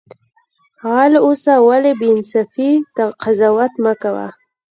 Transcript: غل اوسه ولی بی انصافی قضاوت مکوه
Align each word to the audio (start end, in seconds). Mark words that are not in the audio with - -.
غل 0.89 1.13
اوسه 1.25 1.53
ولی 1.67 1.91
بی 1.99 2.07
انصافی 2.15 2.69
قضاوت 3.23 3.73
مکوه 3.83 4.27